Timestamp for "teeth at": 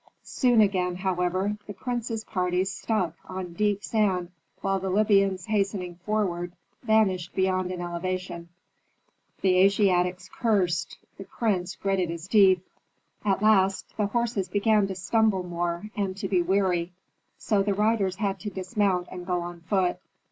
12.27-13.43